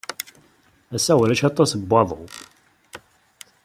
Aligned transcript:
Ass-a, 0.95 1.13
ulac 1.21 1.41
aṭas 1.49 1.71
n 1.75 1.81
waḍu. 1.91 2.21